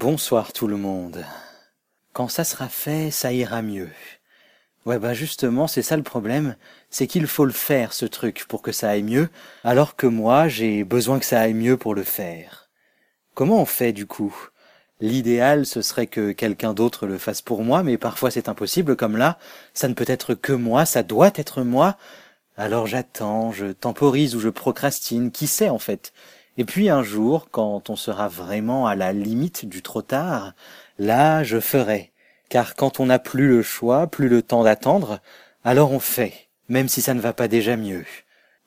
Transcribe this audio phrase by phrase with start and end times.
[0.00, 1.26] Bonsoir tout le monde.
[2.14, 3.90] Quand ça sera fait, ça ira mieux.
[4.86, 6.56] Ouais bah justement, c'est ça le problème,
[6.88, 9.28] c'est qu'il faut le faire ce truc pour que ça aille mieux,
[9.62, 12.70] alors que moi j'ai besoin que ça aille mieux pour le faire.
[13.34, 14.34] Comment on fait du coup?
[15.02, 19.18] L'idéal ce serait que quelqu'un d'autre le fasse pour moi, mais parfois c'est impossible comme
[19.18, 19.38] là,
[19.74, 21.98] ça ne peut être que moi, ça doit être moi.
[22.56, 26.14] Alors j'attends, je temporise ou je procrastine, qui sait en fait?
[26.56, 30.52] Et puis un jour, quand on sera vraiment à la limite du trop tard,
[30.98, 32.12] là je ferai.
[32.48, 35.20] Car quand on n'a plus le choix, plus le temps d'attendre,
[35.64, 38.04] alors on fait, même si ça ne va pas déjà mieux.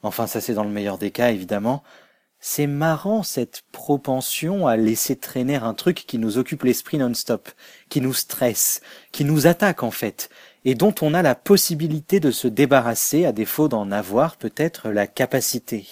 [0.01, 1.83] Enfin ça c'est dans le meilleur des cas évidemment.
[2.45, 7.49] C'est marrant cette propension à laisser traîner un truc qui nous occupe l'esprit non-stop,
[7.89, 8.81] qui nous stresse,
[9.13, 10.29] qui nous attaque en fait,
[10.65, 15.07] et dont on a la possibilité de se débarrasser à défaut d'en avoir peut-être la
[15.07, 15.87] capacité.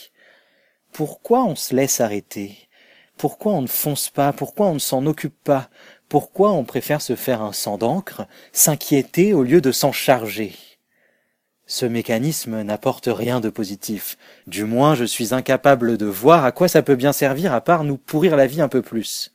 [0.92, 2.58] Pourquoi on se laisse arrêter?
[3.18, 4.34] Pourquoi on ne fonce pas?
[4.34, 5.70] Pourquoi on ne s'en occupe pas?
[6.10, 10.54] Pourquoi on préfère se faire un sang d'encre, s'inquiéter au lieu de s'en charger?
[11.66, 14.18] Ce mécanisme n'apporte rien de positif.
[14.48, 17.86] Du moins, je suis incapable de voir à quoi ça peut bien servir à part
[17.86, 19.32] nous pourrir la vie un peu plus.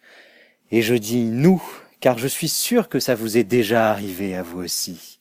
[0.70, 1.62] Et je dis nous,
[2.00, 5.20] car je suis sûr que ça vous est déjà arrivé à vous aussi.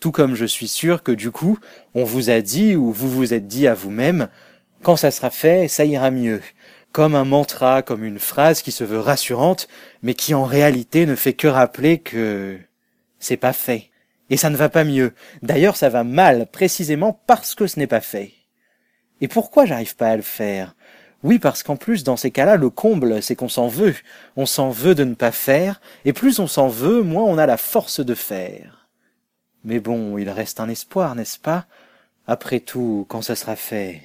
[0.00, 1.58] Tout comme je suis sûr que du coup,
[1.94, 4.28] on vous a dit ou vous vous êtes dit à vous-même
[4.84, 6.42] quand ça sera fait, ça ira mieux.
[6.92, 9.66] Comme un mantra, comme une phrase qui se veut rassurante,
[10.02, 12.58] mais qui en réalité ne fait que rappeler que
[13.18, 13.90] c'est pas fait.
[14.30, 15.12] Et ça ne va pas mieux.
[15.42, 18.32] D'ailleurs, ça va mal, précisément parce que ce n'est pas fait.
[19.20, 20.76] Et pourquoi j'arrive pas à le faire?
[21.22, 23.94] Oui, parce qu'en plus, dans ces cas-là, le comble, c'est qu'on s'en veut.
[24.36, 27.46] On s'en veut de ne pas faire, et plus on s'en veut, moins on a
[27.46, 28.88] la force de faire.
[29.64, 31.64] Mais bon, il reste un espoir, n'est-ce pas?
[32.26, 34.02] Après tout, quand ça sera fait,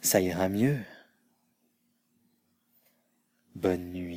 [0.00, 0.78] ça ira mieux.
[3.54, 4.07] Bonne nuit.